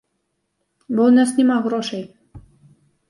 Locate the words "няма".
1.41-1.57